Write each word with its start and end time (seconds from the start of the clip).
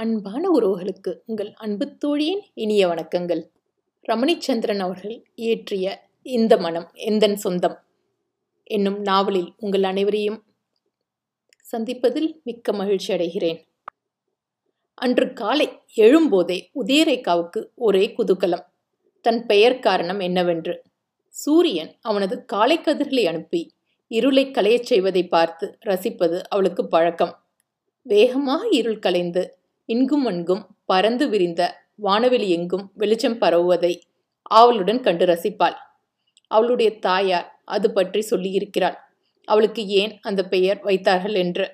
அன்பான 0.00 0.50
உறவுகளுக்கு 0.50 1.18
உங்கள் 1.26 1.52
அன்பு 1.54 1.96
தோழியின் 1.96 2.40
இனிய 2.54 2.88
வணக்கங்கள். 2.88 3.42
ரமணிச்சந்திரன் 4.08 4.78
அவர்கள் 4.78 5.24
இயற்றிய 5.34 6.08
இந்த 6.22 6.56
மனம் 6.56 6.90
எந்தன் 6.94 7.34
சொந்தம்? 7.34 7.78
என்னும் 8.64 9.00
நாவலில் 9.00 9.52
உங்கள் 9.58 9.82
அனைவரையும் 9.82 10.42
சந்திப்பதில் 11.72 12.42
மிக்க 12.42 12.72
மகிழ்ச்சி 12.72 13.14
அடைகிறேன். 13.14 13.64
அன்று 14.94 15.32
காலை 15.32 15.68
எழும்போதே 15.96 16.68
உதயரேகாவுக்கு 16.74 17.66
ஒரே 17.74 18.14
குதூகலம். 18.18 18.64
தன் 19.20 19.46
பெயர் 19.46 19.78
காரணம் 19.78 20.20
என்னவென்று. 20.20 20.82
சூரியன் 21.28 21.96
அவனது 22.00 22.44
காலை 22.44 22.78
கதிர்களை 22.78 23.24
அனுப்பி 23.26 23.74
இருளை 24.08 24.50
களையச் 24.50 24.82
செய்வதை 24.82 25.26
பார்த்து 25.26 25.78
ரசிப்பது 25.86 26.42
அவளுக்கு 26.48 26.86
பழக்கம். 26.86 27.44
வேகமாக 28.02 28.68
இருள் 28.68 28.98
கலைந்து 28.98 29.58
இங்கும் 29.90 30.26
அங்கும் 30.26 30.62
பறந்து 30.84 31.24
விரிந்த 31.28 31.62
வானவெளி 32.02 32.48
எங்கும் 32.48 32.84
வெளிச்சம் 32.94 33.38
பரவுவதை 33.38 33.92
ஆவலுடன் 34.50 35.00
கண்டு 35.00 35.24
ரசிப்பாள். 35.26 35.76
அவளுடைய 36.50 36.90
தாயார் 36.98 37.48
அது 37.64 37.88
பற்றி 37.92 38.20
சொல்லியிருக்கிறாள். 38.30 38.96
அவளுக்கு 39.48 39.82
ஏன் 40.00 40.12
அந்த 40.20 40.40
பெயர் 40.44 40.78
வைத்தார்கள் 40.82 41.34
என்று? 41.34 41.66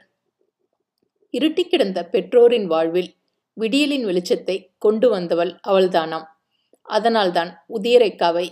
இருட்டி 1.34 1.62
கிடந்த 1.62 1.98
பெற்றோரின் 2.04 2.66
வாழ்வில் 2.66 3.10
விடியலின் 3.56 4.04
வெளிச்சத்தை 4.04 4.56
கொண்டு 4.78 5.08
வந்தவள் 5.08 5.52
அவள்தானாம். 5.66 6.26
அதனால்தான் 6.88 7.50
உதயரேக்காவை 7.76 8.46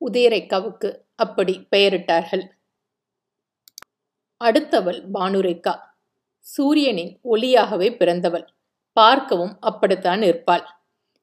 உதயரேக்காவுக்கு 0.00 0.90
அப்படி 1.14 1.54
பெயரிட்டார்கள். 1.70 2.44
அடுத்தவள் 4.40 5.00
பானுரேக்கா 5.14 5.74
சூரியனின் 6.46 7.12
ஒளியாகவே 7.24 7.88
பிறந்தவள். 7.98 8.46
பார்க்கவும் 8.96 9.54
அப்படித்தான் 9.60 10.22
இருப்பாள் 10.22 10.64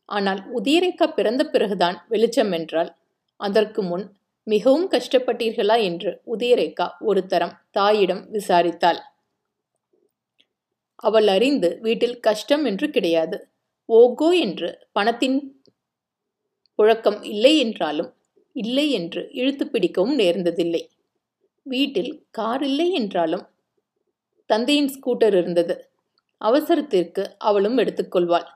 ஆனால் 0.10 0.40
உதயரேக்கா 0.58 1.08
பிறந்த 1.14 1.42
பிறகுதான் 1.46 1.98
வெளிச்சம் 2.08 2.52
என்றால் 2.52 2.90
அதற்கு 3.40 3.82
முன் 3.82 4.06
மிகவும் 4.48 4.88
கஷ்டப்பட்டீர்களா? 4.94 5.76
என்று 5.90 6.12
உதயரேகா 6.34 6.88
ஒரு 7.02 7.22
தரம் 7.26 7.56
தாயிடம் 7.72 8.24
விசாரித்தாள். 8.32 9.00
அவள் 11.00 11.28
அறிந்து 11.28 11.70
வீட்டில் 11.82 12.18
கஷ்டம் 12.20 12.64
என்று 12.66 12.88
கிடையாது. 12.90 13.38
ஓகோ 13.90 14.30
என்று 14.40 14.70
பணத்தின் 14.92 15.38
புழக்கம் 16.80 17.20
இல்லை 17.26 17.54
என்றாலும் 17.58 18.10
இல்லை 18.56 18.88
என்று 18.92 19.22
இழுத்து 19.34 19.66
பிடிக்கவும் 19.68 20.16
நேர்ந்ததில்லை. 20.20 20.84
வீட்டில் 21.66 22.12
கார் 22.32 22.64
இல்லை 22.64 22.88
என்றாலும் 22.94 23.46
தந்தையின் 24.50 24.92
ஸ்கூட்டர் 24.96 25.36
இருந்தது. 25.38 25.76
அவசரத்திற்கு 26.42 27.24
அவளும் 27.40 27.78
எடுத்துக்கொள்வாள். 27.78 28.48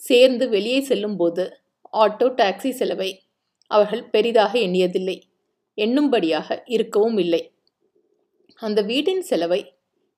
சேர்ந்து 0.00 0.44
வெளியே 0.48 0.80
செல்லும்போது 0.80 1.44
ஆட்டோ 1.92 2.28
டாக்ஸி 2.40 2.70
செலவை 2.70 3.10
அவர்கள் 3.70 4.04
பெரிதாக 4.10 4.52
எண்ணியதில்லை. 4.58 5.16
எண்ணும்படியாக 5.78 6.48
இருக்கவும் 6.66 7.18
இல்லை. 7.18 7.42
அந்த 8.60 8.80
வீட்டின் 8.82 9.22
செலவை 9.22 9.60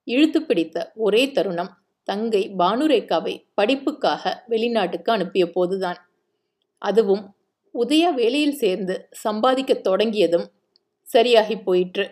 இழுத்து 0.07 0.39
பிடித்த 0.41 0.91
ஒரே 0.95 1.23
தருணம் 1.31 1.71
தங்கை 2.07 2.41
பானுரேகாவை 2.57 3.33
படிப்புக்காக 3.53 4.43
வெளிநாட்டுக்கு 4.47 5.09
அனுப்பிய 5.11 5.45
போதுதான் 5.51 5.99
அதுவும் 6.81 7.23
உதயா 7.73 8.09
வேலையில் 8.13 8.59
சேர்ந்து 8.63 8.95
சம்பாதிக்க 9.23 9.73
தொடங்கியதும் 9.87 10.47
சரியாகி 11.07 11.55
போயிற்று. 11.57 12.05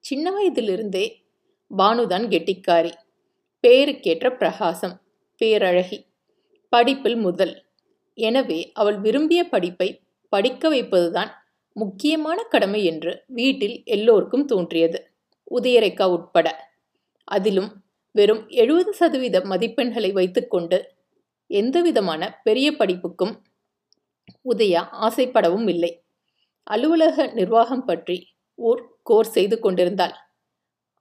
சின்ன 0.00 0.30
வயதிலிருந்தே 0.30 1.06
பானுதான் 1.70 2.26
கெட்டிக்காரி. 2.28 2.92
பேருக்கேற்ற 3.64 4.26
பிரகாசம் 4.36 4.94
பேரழகி 5.40 5.98
படிப்பில் 6.72 7.16
முதல். 7.16 7.54
எனவே 8.18 8.60
அவள் 8.72 8.98
விரும்பிய 9.00 9.44
படிப்பை 9.48 9.88
படிக்க 10.28 10.70
வைப்பதுதான் 10.70 11.30
முக்கியமான 11.76 12.38
கடமை 12.42 12.84
என்று 12.84 13.12
வீட்டில் 13.28 13.76
எல்லோருக்கும் 13.84 14.44
தோன்றியது. 14.44 14.98
உதயரேகா 15.50 16.06
உட்பட. 16.10 16.48
அதிலும் 17.28 17.70
வெறும் 18.14 18.42
எழுபது 18.48 18.92
சதவீத 18.92 19.38
மதிப்பெண்களை 19.40 20.12
வைத்துக்கொண்டு 20.12 20.78
எந்தவிதமான 21.50 22.22
பெரிய 22.42 22.68
படிப்புக்கும் 22.72 23.34
உதயா 24.44 24.82
ஆசைப்படவும் 25.00 25.68
இல்லை. 25.68 25.92
அலுவலக 26.66 27.26
நிர்வாகம் 27.34 27.84
பற்றி 27.84 28.16
ஓர் 28.58 28.82
கோர்ஸ் 29.02 29.32
செய்து 29.32 29.56
கொண்டிருந்தாள். 29.60 30.14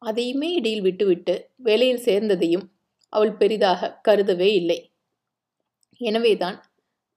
அதையுமே 0.01 0.53
இடையில் 0.53 0.81
விட்டுவிட்டு 0.81 1.51
வேலையில் 1.57 2.03
சேர்ந்ததையும் 2.05 2.65
அவள் 3.13 3.33
பெரிதாக 3.33 3.99
கருதவே 4.07 4.49
இல்லை. 4.53 4.77
எனவேதான் 6.01 6.57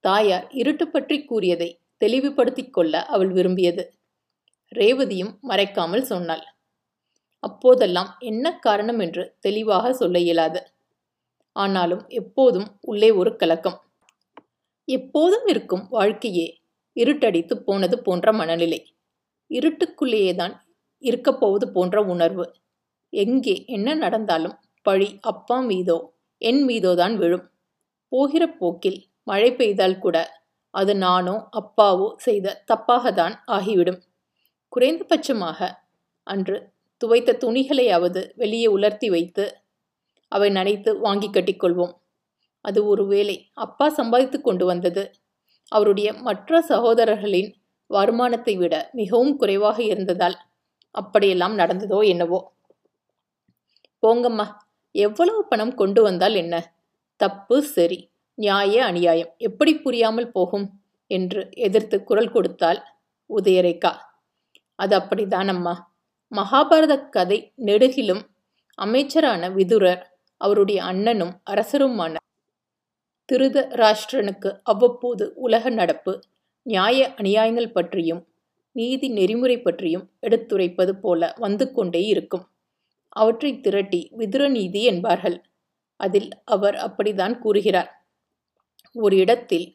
தாயார் 0.05 0.47
இருட்டு 0.53 0.89
பற்றி 0.89 1.25
கூறியதை 1.25 1.69
தெளிவுபடுத்திக் 1.97 2.73
கொள்ள 2.73 3.03
அவள் 3.05 3.29
விரும்பியது. 3.29 3.85
ரேவதியும் 4.73 5.33
மறைக்காமல் 5.49 6.03
சொன்னாள். 6.03 6.45
அப்போதெல்லாம் 7.43 8.17
என்ன 8.21 8.59
காரணம் 8.59 8.99
என்று 8.99 9.35
தெளிவாக 9.41 9.93
சொல்ல 9.93 10.19
இயலாது. 10.19 10.61
ஆனாலும் 11.57 12.05
எப்போதும் 12.09 12.69
உள்ளே 12.81 13.11
ஒரு 13.11 13.37
கலக்கம். 13.37 13.79
எப்போதும் 14.89 15.47
இருக்கும் 15.47 15.87
வாழ்க்கையே 15.91 16.47
இருட்டடித்து 16.97 17.55
போனது 17.55 18.03
போன்ற 18.03 18.33
மனநிலை. 18.33 18.81
இருட்டுக்குள்ளேயேதான் 19.51 20.37
தான் 20.37 20.57
இருக்கப்போவது 21.03 21.67
போன்ற 21.73 22.03
உணர்வு. 22.05 22.45
எங்கே? 23.13 23.55
என்ன 23.67 23.95
நடந்தாலும் 23.95 24.57
பழி 24.87 25.09
அப்பா 25.23 25.59
மீதோ? 25.61 25.99
என் 26.43 26.63
மீதோதான் 26.69 27.15
விழும். 27.17 27.45
போகிற 28.13 28.45
போக்கில் 28.55 28.99
மழை 29.25 29.51
பெய்தால் 29.53 29.99
கூட 29.99 30.17
அது 30.75 30.93
நானோ 30.97 31.35
அப்பாவோ 31.61 32.09
செய்த 32.17 32.57
தப்பாகத்தான் 32.69 33.35
ஆகிவிடும். 33.49 34.01
குறைந்தபட்சமாக 34.73 35.61
அன்று 36.27 36.57
துவைத்த 37.01 37.37
துணிகளையாவது 37.37 38.21
வெளியே 38.37 38.69
உலர்த்தி 38.69 39.09
வைத்து 39.11 39.45
அவை 40.33 40.49
நனைத்து 40.51 40.91
வாங்கி 40.99 41.29
கட்டிக்கொள்வோம். 41.31 41.95
அது 42.65 42.81
ஒருவேளை 42.87 43.37
அப்பா 43.55 43.87
சம்பாதித்து 43.91 44.39
கொண்டு 44.41 44.65
வந்தது. 44.67 45.05
அவருடைய 45.73 46.09
மற்ற 46.21 46.61
சகோதரர்களின் 46.69 47.51
வருமானத்தை 47.91 48.55
விட 48.57 48.75
மிகவும் 48.93 49.37
குறைவாக 49.37 49.79
இருந்ததால் 49.85 50.37
அப்படியெல்லாம் 50.95 51.57
நடந்ததோ 51.59 52.01
என்னவோ? 52.05 52.41
போங்கம்மா 54.03 54.47
எவ்வளவு 54.95 55.41
பணம் 55.49 55.75
கொண்டு 55.75 56.03
வந்தால் 56.03 56.35
என்ன? 56.35 56.55
தப்பு 57.21 57.63
சரி. 57.63 57.99
நியாய 58.39 58.85
அநியாயம். 58.85 59.33
எப்படி 59.39 59.73
புரியாமல் 59.77 60.31
போகும்? 60.31 60.67
என்று 61.11 61.41
எதிர்த்து 61.59 61.97
குரல் 62.05 62.31
கொடுத்தால் 62.31 62.81
உதயரேகா. 63.31 63.93
அது 64.79 64.95
அப்படிதான் 64.99 65.49
அம்மா 65.49 65.75
மகாபாரத 66.33 66.95
கதை 67.09 67.39
நெடுகிலும் 67.65 68.23
அமைச்சரான 68.79 69.51
விதுரர் 69.51 70.03
அவருடைய 70.41 70.83
அண்ணனும் 70.85 71.35
அரசருமான 71.51 72.15
திருத 73.29 73.59
ராஷ்டிரனுக்கு 73.75 74.51
அவ்வப்போது 74.63 75.33
உலக 75.37 75.71
நடப்பு 75.71 76.13
நியாய 76.67 77.15
அநியாயங்கள் 77.17 77.73
பற்றியும் 77.73 78.23
நீதி 78.77 79.09
நெறிமுறை 79.09 79.57
பற்றியும் 79.63 80.07
எடுத்துரைப்பது 80.23 80.93
போல 81.01 81.33
வந்து 81.37 81.73
கொண்டே 81.73 82.03
இருக்கும். 82.05 82.45
அவற்றை 83.17 83.61
திரட்டி 83.61 84.11
விதுரநீதி 84.19 84.83
என்பார்கள். 84.83 85.39
அதில் 85.97 86.31
அவர் 86.45 86.77
அப்படித்தான் 86.77 87.39
கூறுகிறார். 87.39 87.91
ஒரு 88.95 89.17
இடத்தில் 89.17 89.67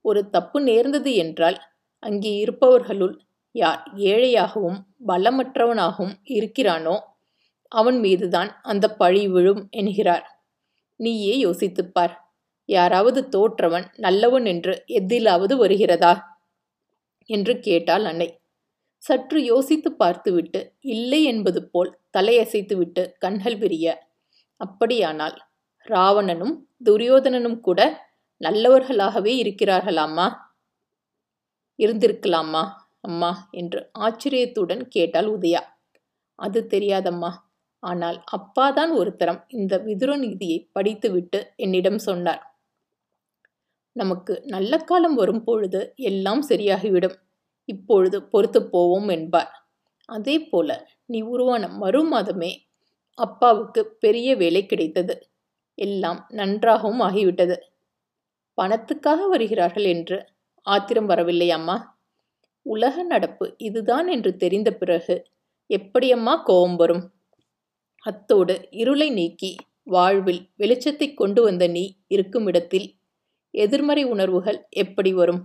ஒரு 0.00 0.30
தப்பு 0.30 0.60
நேர்ந்தது 0.60 1.14
என்றால் 1.14 1.58
அங்கே 1.98 2.32
இருப்பவர்களுள் 2.36 3.14
யார் 3.52 3.82
ஏழையாகவும் 3.96 4.78
பலமற்றவனாகவும் 5.06 6.14
இருக்கிறானோ 6.28 6.96
அவன் 7.68 7.98
மீதுதான் 8.00 8.50
அந்த 8.62 8.88
பழி 8.88 9.28
விழும் 9.28 9.68
என்கிறார். 9.70 10.24
நீயே 10.96 11.44
யோசித்துப்பார். 11.44 12.14
யாராவது 12.68 13.28
தோற்றவன் 13.28 13.86
நல்லவன் 13.96 14.44
என்று 14.44 14.84
எதிலாவது 14.86 15.56
வருகிறதா? 15.56 16.12
என்று 17.30 17.60
கேட்டாள் 17.60 18.04
அன்னை. 18.04 18.28
சற்று 19.04 19.38
யோசித்து 19.44 19.90
பார்த்துவிட்டு 19.92 20.60
இல்லை 20.94 21.20
என்பது 21.24 21.60
போல் 21.68 21.90
தலையசைத்துவிட்டு 22.18 23.02
கண்கள் 23.18 23.56
விரிய. 23.56 23.86
அப்படியானால் 24.60 25.36
ராவணனும் 25.86 26.54
துரியோதனனும் 26.84 27.60
கூட 27.60 27.80
நல்லவர்களாகவே 28.40 29.32
இருக்கிறார்களாமா 29.42 30.26
இருந்திருக்கலாமா 31.78 32.62
அம்மா 33.00 33.30
என்று 33.50 33.80
ஆச்சரியத்துடன் 33.98 34.82
கேட்டாள் 34.88 35.28
உதயா. 35.28 35.62
அது 36.38 36.60
தெரியாதம்மா. 36.70 37.30
ஆனால் 37.82 38.18
அப்பாதான் 38.36 38.92
ஒரு 38.92 39.10
தரம் 39.16 39.40
இந்த 39.48 39.74
விதுர 39.78 40.10
நீதியை 40.16 40.58
படித்துவிட்டு 40.72 41.40
என்னிடம் 41.56 42.00
சொன்னார். 42.00 42.42
நமக்கு 43.96 44.34
நல்ல 44.46 44.72
காலம் 44.82 45.14
வரும் 45.14 45.44
பொழுது 45.44 45.80
எல்லாம் 46.02 46.42
சரியாகிவிடும். 46.48 47.16
இப்பொழுது 47.68 48.22
பொறுத்து 48.22 48.60
போவோம் 48.68 49.08
என்பார். 49.08 49.52
அதே 50.08 50.36
போல 50.40 50.70
நீ 51.06 51.22
உருவான 51.22 51.68
மறு 51.68 52.02
மாதமே 52.12 52.52
அப்பாவுக்கு 53.18 53.86
பெரிய 53.98 54.36
வேலை 54.36 54.66
கிடைத்தது. 54.66 55.14
எல்லாம் 55.78 56.26
நன்றாகவும் 56.30 57.00
ஆகிவிட்டது. 57.00 57.56
பணத்துக்காக 58.58 59.28
வருகிறார்கள் 59.28 59.84
என்று 59.84 60.18
ஆத்திரம் 60.66 61.06
வரவில்லை 61.06 61.50
அம்மா. 61.50 61.76
உலக 62.66 63.02
நடப்பு 63.02 63.54
இதுதான் 63.58 64.08
என்று 64.08 64.36
தெரிந்த 64.36 64.70
பிறகு 64.72 65.16
எப்படியம்மா 65.70 66.34
கோபம் 66.44 66.76
வரும்? 66.76 67.04
அத்தோடு 68.04 68.54
இருளை 68.70 69.10
நீக்கி 69.10 69.52
வாழ்வில் 69.86 70.42
வெளிச்சத்தை 70.58 71.14
கொண்டு 71.14 71.42
வந்த 71.42 71.68
நீ 71.68 71.84
இருக்கும் 72.08 72.46
இடத்தில் 72.46 72.88
எதிர்மறை 73.54 74.04
உணர்வுகள் 74.04 74.60
எப்படி 74.70 75.12
வரும்? 75.12 75.42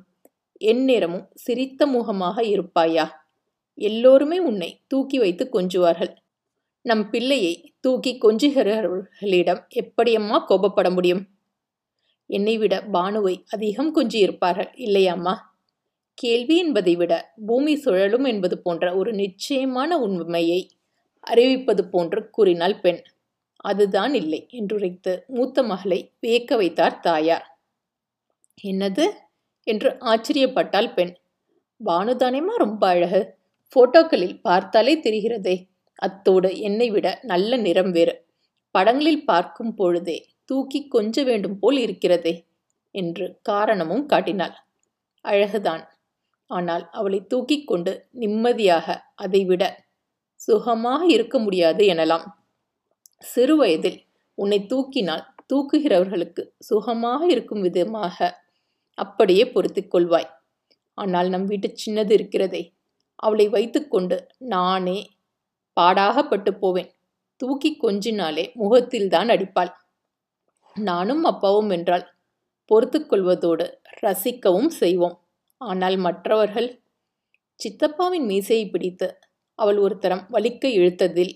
எந்நேரமும் 0.62 1.28
சிரித்த 1.36 1.88
முகமாக 1.88 2.42
இருப்பாயா? 2.42 3.10
எல்லோருமே 3.74 4.40
உன்னை 4.40 4.82
தூக்கி 4.88 5.20
வைத்து 5.20 5.50
கொஞ்சுவார்கள். 5.54 6.16
நம் 6.82 7.10
பிள்ளையை 7.10 7.74
தூக்கி 7.80 8.18
கொஞ்சுகிறவர்களிடம் 8.22 9.62
எப்படியம்மா 9.76 10.38
கோபப்பட 10.50 10.94
முடியும்? 10.94 11.24
என்னை 12.26 12.58
விட 12.58 12.76
பானுவை 12.94 13.44
அதிகம் 13.50 13.96
கொஞ்சி 13.96 14.16
இருப்பார்கள் 14.16 14.72
இல்லையாம்மா 14.78 15.36
கேள்வி 16.14 16.58
என்பதை 16.58 16.96
விட 16.96 17.14
பூமி 17.46 17.76
சுழலும் 17.76 18.24
என்பது 18.24 18.62
போன்ற 18.62 18.96
ஒரு 18.96 19.14
நிச்சயமான 19.14 19.98
உண்மையை 19.98 20.70
அறிவிப்பது 21.28 21.82
போன்று 21.82 22.30
கூறினாள் 22.30 22.80
பெண். 22.80 23.02
அதுதான் 23.56 24.14
இல்லை 24.14 24.48
என்றுரைத்து 24.52 25.26
மூத்த 25.28 25.64
மகளை 25.64 26.14
வியக்க 26.20 26.56
வைத்தார் 26.56 27.00
தாயார். 27.00 27.46
என்னது? 28.64 29.06
என்று 29.71 29.89
ஆச்சரியப்பட்டாள் 30.12 30.89
பெண். 30.94 31.13
பானுதானேமா 31.81 32.54
ரொம்ப 32.57 32.83
அழகு. 32.88 33.21
போட்டோக்களில் 33.75 34.38
பார்த்தாலே 34.42 34.94
தெரிகிறதே. 35.06 35.56
அத்தோடு 36.00 36.50
என்னை 36.60 36.88
விட 36.89 37.07
நல்ல 37.24 37.51
நிறம் 37.57 37.92
வேறு. 37.92 38.13
படங்களில் 38.75 39.25
பார்க்கும் 39.25 39.74
பொழுதே 39.74 40.18
தூக்கி 40.45 40.80
கொஞ்ச 40.88 41.24
வேண்டும் 41.24 41.57
போல் 41.60 41.77
இருக்கிறதே 41.77 42.33
என்று 42.95 43.25
காரணமும் 43.42 44.06
காட்டினாள். 44.06 44.56
அழகுதான். 45.25 45.83
ஆனால் 46.50 46.83
அவளை 46.92 47.19
தூக்கி 47.27 47.57
கொண்டு 47.63 47.92
நிம்மதியாக 48.22 48.88
அதைவிட 49.15 49.63
சுகமாக 50.42 51.01
இருக்க 51.15 51.36
முடியாது 51.39 51.83
எனலாம். 51.94 52.25
சிறுவயதில் 53.24 54.00
உன்னை 54.38 54.60
தூக்கினால் 54.72 55.25
தூக்குகிறவர்களுக்கு 55.50 56.42
சுகமாக 56.60 57.22
இருக்கும் 57.25 57.62
விதமாக 57.62 58.18
அப்படியே 59.00 59.44
பொறுத்து 59.54 59.81
கொள்வாய். 59.86 60.30
ஆனால் 60.98 61.30
நம் 61.30 61.48
வீட்டு 61.51 61.69
சின்னது 61.81 62.13
இருக்கிறதே. 62.18 62.62
அவளை 63.19 63.46
வைத்துக்கொண்டு 63.50 64.18
நானே 64.54 65.00
பாடாகப்பட்டு 65.78 66.51
போவேன். 66.63 66.90
தூக்கி 67.42 67.72
கொஞ்சினாலே 67.84 68.46
முகத்தில்தான் 68.62 69.30
அடிப்பாள். 69.36 69.72
நானும் 70.75 71.24
அப்பாவும் 71.24 71.72
என்றால் 71.78 72.06
பொறுத்து 72.72 73.00
கொள்வதோடு 73.04 73.66
ரசிக்கவும் 74.04 74.72
செய்வோம். 74.81 75.18
ஆனால் 75.62 75.98
மற்றவர்கள் 75.98 76.69
சித்தப்பாவின் 77.60 78.28
மீசையை 78.31 78.66
பிடித்து 78.69 79.07
அவள் 79.60 79.80
ஒரு 79.86 79.96
தரம் 79.98 80.25
வலிக்க 80.31 80.63
இழுத்ததில் 80.78 81.34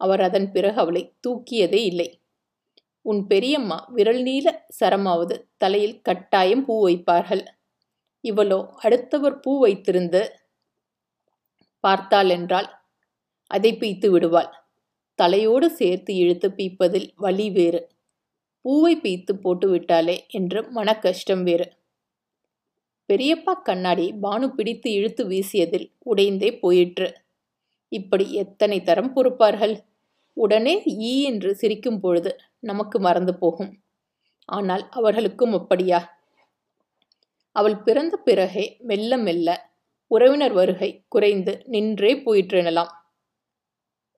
அவர் 0.00 0.22
அதன் 0.28 0.48
பிறகு 0.52 0.78
அவளை 0.84 1.02
தூக்கியதே 1.26 1.80
இல்லை. 1.90 2.08
உன் 3.06 3.20
பெரியம்மா 3.26 3.78
விரல் 3.88 4.22
நீல 4.22 4.48
சரமாவது 4.80 5.36
தலையில் 5.56 5.96
கட்டாயம் 6.02 6.64
பூ 6.64 6.74
வைப்பார்கள். 6.86 7.44
இவளோ 8.24 8.60
அடுத்தவர் 8.78 9.36
பூ 9.40 9.52
வைத்திருந்து 9.64 10.22
பார்த்தாள் 11.84 12.28
என்றால் 12.28 12.68
அதை 13.50 13.70
பீய்த்து 13.72 14.08
விடுவாள். 14.10 14.50
தலையோடு 15.18 15.66
சேர்த்து 15.70 16.12
இழுத்து 16.14 16.48
பீப்பதில் 16.50 17.08
வலி 17.16 17.48
வேறு. 17.50 17.80
பூவை 18.64 18.94
பீய்த்து 18.96 19.32
போட்டு 19.34 19.66
விட்டாளே 19.68 20.16
என்று 20.30 20.60
மன 20.70 20.88
கஷ்டம் 20.98 21.42
வேறு. 21.42 21.66
பெரியப்பா 23.08 23.54
கண்ணாடி 23.62 24.06
பானு 24.22 24.46
பிடித்து 24.48 24.88
இழுத்து 24.92 25.22
வீசியதில் 25.26 25.86
உடைந்தே 26.04 26.50
போயிற்று. 26.60 27.08
இப்படி 27.92 28.26
எத்தனை 28.34 28.78
தரம் 28.82 29.12
பொறுப்பார்கள். 29.16 29.74
உடனே 30.36 30.74
ஈ 31.10 31.14
என்று 31.22 31.50
சிரிக்கும் 31.54 32.00
பொழுது 32.00 32.30
நமக்கு 32.62 33.00
மறந்து 33.00 33.34
போகும். 33.38 33.72
ஆனால் 34.44 34.88
அவர்களுக்கும் 34.88 35.52
அப்படியா? 35.52 36.00
அவள் 37.56 37.76
பிறந்த 37.76 38.16
பிறகே 38.16 38.76
மெல்ல 38.80 39.16
மெல்ல 39.16 39.48
உறவினர் 40.06 40.52
வருகை 40.52 41.04
குறைந்து 41.08 41.62
நின்றே 41.66 42.14
போயிற்றெனலாம். 42.14 42.92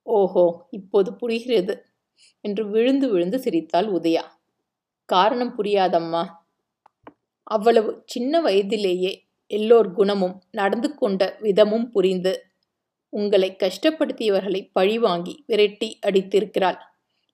ஓஹோ 0.03 0.67
இப்போது 0.71 1.15
புரிகிறது 1.15 1.75
என்று 2.41 2.69
விழுந்து 2.71 3.09
விழுந்து 3.09 3.39
சிரித்தாள் 3.39 3.89
உதயா. 3.93 4.25
காரணம் 5.05 5.55
புரியாதம்மா. 5.59 6.23
அவ்வளவு 7.43 8.03
சின்ன 8.07 8.41
வயதிலேயே 8.41 9.13
எல்லோர் 9.47 9.93
குணமும் 9.93 10.43
நடந்து 10.51 10.95
கொண்ட 10.95 11.39
விதமும் 11.41 11.87
புரிந்து 11.91 12.33
உங்களை 13.09 13.57
கஷ்டப்படுத்தியவர்களை 13.59 14.71
பழிவாங்கி 14.73 15.45
விரட்டி 15.47 15.99
அடித்திருக்கிறாள். 16.07 16.79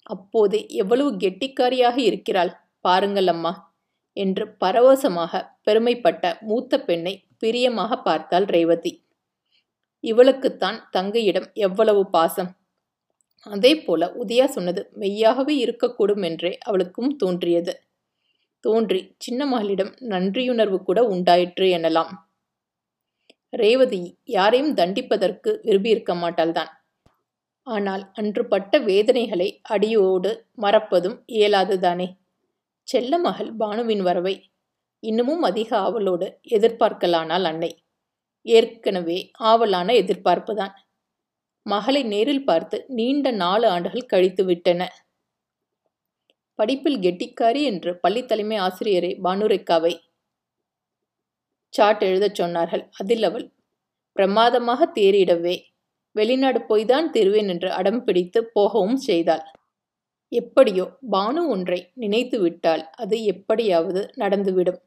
அப்போது 0.08 0.58
எவ்வளவு 0.74 1.10
கெட்டிக்காரியாக 1.16 1.96
இருக்கிறாள் 2.00 2.52
பாருங்கள் 2.84 3.26
அம்மா 3.26 3.52
என்று 4.16 4.44
பரவசமாக 4.60 5.32
பெருமைப்பட்ட 5.64 6.24
மூத்த 6.40 6.80
பெண்ணை 6.80 7.14
பிரியமாக 7.38 7.92
பார்த்தாள் 8.02 8.46
ரேவதி. 8.46 8.92
இவளுக்குத்தான் 10.04 10.78
தங்கையிடம் 10.96 11.48
எவ்வளவு 11.66 12.02
பாசம். 12.10 12.50
அதே 13.46 13.72
போல 13.76 14.02
உதயா 14.22 14.46
சொன்னது 14.46 14.82
மெய்யாகவே 14.94 15.54
இருக்கக்கூடும் 15.64 16.22
என்றே 16.22 16.52
அவளுக்கும் 16.58 17.12
தோன்றியது. 17.16 17.74
தோன்றி 18.64 19.00
சின்ன 19.18 19.40
மகளிடம் 19.46 19.92
நன்றியுணர்வு 20.08 20.78
கூட 20.82 21.00
உண்டாயிற்று 21.04 21.66
எனலாம். 21.78 22.12
ரேவதி 23.52 24.00
யாரையும் 24.28 24.74
தண்டிப்பதற்கு 24.74 25.50
விரும்பியிருக்க 25.64 26.14
மாட்டாள்தான். 26.14 26.70
ஆனால் 27.68 28.04
அன்று 28.12 28.42
பட்ட 28.46 28.78
வேதனைகளை 28.78 29.48
அடியோடு 29.62 30.30
மறப்பதும் 30.62 31.16
இயலாதுதானே? 31.32 32.08
செல்ல 32.88 33.18
மகள் 33.18 33.50
பானுவின் 33.56 34.02
வரவை 34.02 34.34
இன்னமும் 35.02 35.42
அதிக 35.42 35.70
ஆவலோடு 35.78 36.26
எதிர்பார்க்கலானால் 36.50 37.44
அன்னை. 37.44 37.70
ஏற்கனவே 38.46 39.18
ஆவலான 39.44 39.88
எதிர்பார்ப்புதான். 39.92 40.74
மகளை 41.66 42.02
நேரில் 42.02 42.44
பார்த்து 42.44 42.76
நீண்ட 42.88 43.30
நாலு 43.30 43.66
ஆண்டுகள் 43.68 44.06
கழித்து 44.06 44.44
விட்டன. 44.44 44.82
படிப்பில் 46.58 46.98
கெட்டிக்காரி 46.98 47.62
என்று 47.62 47.90
பள்ளி 48.00 48.22
தலைமை 48.24 48.56
ஆசிரியரை 48.56 49.12
பானுரேக்காவை 49.24 49.92
சாட் 51.74 52.02
எழுதச் 52.02 52.38
சொன்னார்கள். 52.40 52.84
அதில் 53.00 53.22
அவள் 53.22 53.46
பிரமாதமாக 54.16 54.80
தேறிடவே 54.94 55.56
வெளிநாடு 56.16 56.60
போய்தான் 56.68 57.08
தருவேன் 57.10 57.48
என்று 57.48 57.68
அடம் 57.72 58.04
பிடித்து 58.04 58.40
போகவும் 58.46 58.98
செய்தாள். 59.08 59.44
எப்படியோ 60.32 60.84
பானு 61.10 61.42
ஒன்றை 61.48 61.80
நினைத்து 61.94 62.40
விட்டால் 62.40 62.82
அது 62.92 63.16
எப்படியாவது 63.24 64.00
நடந்துவிடும். 64.16 64.80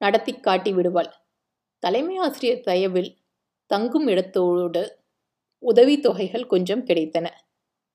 நடத்தி 0.00 0.32
காட்டி 0.40 0.72
விடுவாள். 0.72 1.10
தலைமை 1.82 2.16
ஆசிரியர் 2.16 2.60
தயவில் 2.60 3.10
தங்கும் 3.70 4.06
இடத்தோடு 4.06 4.82
உதவித்தொகைகள் 5.62 6.46
கொஞ்சம் 6.46 6.86
கிடைத்தன. 6.86 7.26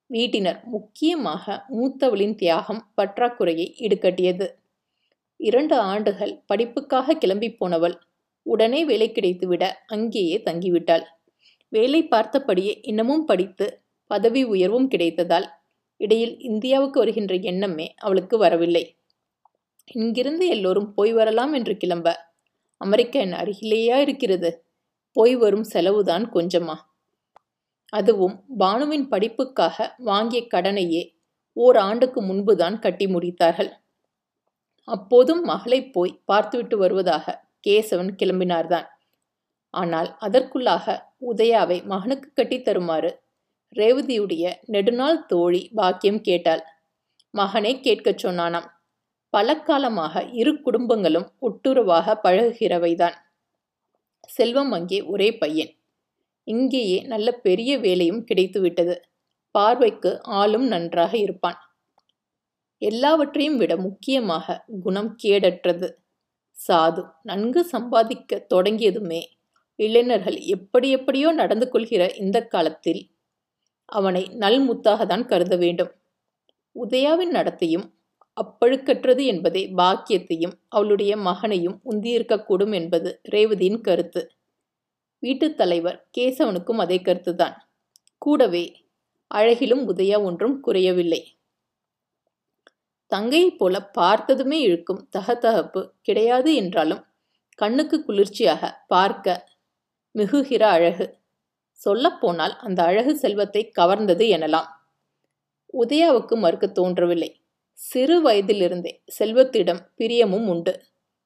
வீட்டினர் 0.10 0.60
முக்கியமாக 0.66 1.56
மூத்தவளின் 1.70 2.36
தியாகம் 2.36 2.84
பற்றாக்குறையை 2.98 3.68
ஈடுகட்டியது 3.80 4.48
இரண்டு 5.40 5.76
ஆண்டுகள் 5.92 6.34
படிப்புக்காக 6.46 7.14
கிளம்பி 7.14 7.50
போனவள் 7.52 7.96
உடனே 8.46 8.86
வேலை 8.86 9.10
கிடைத்துவிட 9.12 9.64
அங்கேயே 9.88 10.38
தங்கிவிட்டாள். 10.46 11.06
வேலை 11.70 12.08
பார்த்தபடியே 12.08 12.80
இன்னமும் 12.82 13.26
படித்து 13.26 13.82
பதவி 14.08 14.44
உயர்வும் 14.44 14.90
கிடைத்ததால் 14.90 15.48
இடையில் 15.98 16.40
இந்தியாவுக்கு 16.40 17.00
வருகின்ற 17.00 17.36
எண்ணமே 17.36 17.94
அவளுக்கு 17.98 18.38
வரவில்லை. 18.38 18.98
இங்கிருந்து 19.92 20.48
எல்லோரும் 20.48 20.94
போய் 20.94 21.14
வரலாம் 21.14 21.54
என்று 21.54 21.78
கிளம்ப. 21.78 22.08
அமெரிக்கா 22.78 23.20
என் 23.20 23.34
அருகிலேயா 23.34 23.98
இருக்கிறது? 23.98 24.66
போய் 25.14 25.36
வரும் 25.36 25.66
செலவுதான் 25.74 26.26
கொஞ்சமா? 26.34 26.76
அதுவும் 27.90 28.44
பானுவின் 28.60 29.08
படிப்புக்காக 29.08 29.96
வாங்கிய 29.98 30.48
கடனையே 30.54 31.04
ஓர் 31.54 31.78
ஆண்டுக்கு 31.78 32.22
முன்புதான் 32.22 32.80
கட்டி 32.80 33.06
முடித்தார்கள். 33.06 33.72
அப்போதும் 34.88 35.42
மகளை 35.42 35.90
போய் 35.90 36.22
பார்த்துவிட்டு 36.26 36.78
வருவதாக 36.78 37.48
கேசவன் 37.68 38.12
கிளம்பினார்தான். 38.24 38.86
ஆனால் 39.78 40.10
அதற்குள்ளாக 40.20 40.96
உதயாவை 41.32 41.78
மகனுக்கு 41.86 42.30
கட்டி 42.34 42.58
தருமாறு 42.62 43.12
ரேவதியுடைய 43.76 44.46
நெடுநாள் 44.66 45.20
தோழி 45.26 45.62
பாக்கியம் 45.76 46.22
கேட்டாள். 46.22 46.64
மகனை 47.34 47.74
கேட்கச் 47.80 48.22
சொன்னானாம். 48.24 48.68
பல 49.34 49.56
காலமாக 49.60 50.24
இரு 50.32 50.52
குடும்பங்களும் 50.66 51.28
ஒட்டுறவாக 51.42 52.16
பழகுகிறவைதான். 52.24 53.18
செல்வம் 54.30 54.72
அங்கே 54.72 55.00
ஒரே 55.04 55.30
பையன். 55.38 55.72
இங்கேயே 56.48 57.00
நல்ல 57.04 57.28
பெரிய 57.46 57.72
வேலையும் 57.80 58.26
கிடைத்துவிட்டது. 58.26 58.96
பார்வைக்கு 59.56 60.12
ஆளும் 60.40 60.68
நன்றாக 60.68 61.14
இருப்பான். 61.18 61.60
எல்லாவற்றையும் 62.82 63.58
விட 63.58 63.74
முக்கியமாக 63.78 64.58
குணம் 64.82 65.12
கேடற்றது. 65.24 65.88
சாது 66.58 67.02
நன்கு 67.22 67.62
சம்பாதிக்க 67.66 68.40
தொடங்கியதுமே 68.54 69.22
இளைஞர்கள் 69.80 70.38
எப்படி 70.40 70.90
எப்படியோ 70.90 71.32
நடந்து 71.32 71.70
கொள்கிற 71.70 72.14
இந்த 72.16 72.46
காலத்தில் 72.46 73.02
அவனை 73.86 74.24
நல்முத்தாக 74.40 75.26
கருத 75.26 75.56
வேண்டும். 75.56 75.92
உதயாவின் 76.76 77.34
நடத்தையும் 77.34 77.86
அப்பழுக்கற்றது 78.42 79.26
என்பதே 79.26 79.74
பாக்கியத்தையும் 79.74 80.54
அவளுடைய 80.68 81.18
மகனையும் 81.18 81.82
உந்தியிருக்கக்கூடும் 81.92 82.74
என்பது 82.74 83.22
ரேவதியின் 83.32 83.82
கருத்து. 83.82 84.32
வீட்டுத் 85.20 85.58
தலைவர் 85.58 86.08
கேசவனுக்கும் 86.18 86.78
அதே 86.78 86.98
கருத்துதான். 86.98 87.56
கூடவே 88.18 88.76
அழகிலும் 89.28 89.96
உதயா 89.96 90.24
ஒன்றும் 90.24 90.62
குறையவில்லை. 90.62 91.22
தங்கையைப் 93.12 93.58
போல 93.58 93.82
பார்த்ததுமே 93.82 94.62
இழுக்கும் 94.62 95.10
தகதகப்பு 95.18 95.90
கிடையாது 96.02 96.56
என்றாலும் 96.56 97.06
கண்ணுக்கு 97.56 98.04
குளிர்ச்சியாக 98.04 98.84
பார்க்க 98.88 99.57
மிகுகிற 100.18 100.62
அழகு. 100.62 101.06
சொல்லப்போனால் 101.72 102.56
அந்த 102.58 102.84
அழகு 102.84 103.18
செல்வத்தை 103.18 103.72
கவர்ந்தது 103.80 104.26
எனலாம். 104.28 104.70
உதயாவுக்கு 105.74 106.36
மறுக்க 106.36 106.68
தோன்றவில்லை. 106.68 107.42
சிறு 107.74 108.22
வயதிலிருந்தே 108.22 109.04
செல்வத்திடம் 109.20 109.82
பிரியமும் 109.98 110.48
உண்டு. 110.48 110.74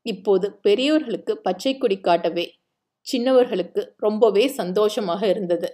இப்போது 0.06 0.48
பெரியவர்களுக்கு 0.62 1.38
பச்சை 1.38 1.78
கொடி 1.78 2.00
காட்டவே 2.00 2.46
சின்னவர்களுக்கு 3.08 3.82
ரொம்பவே 3.98 4.48
சந்தோஷமாக 4.48 5.28
இருந்தது. 5.28 5.72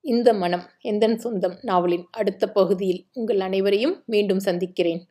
இந்த 0.00 0.32
மனம் 0.32 0.66
எந்தன் 0.82 1.16
சொந்தம் 1.16 1.58
நாவலின் 1.62 2.06
அடுத்த 2.10 2.44
பகுதியில் 2.50 3.06
உங்கள் 3.12 3.40
அனைவரையும் 3.40 4.02
மீண்டும் 4.06 4.38
சந்திக்கிறேன். 4.38 5.02